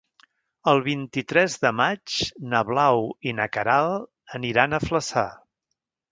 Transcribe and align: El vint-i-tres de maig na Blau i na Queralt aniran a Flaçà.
El 0.69 0.79
vint-i-tres 0.85 1.57
de 1.65 1.71
maig 1.81 2.15
na 2.53 2.61
Blau 2.69 3.01
i 3.31 3.33
na 3.39 3.47
Queralt 3.57 4.37
aniran 4.39 4.73
a 4.73 4.81
Flaçà. 4.85 5.27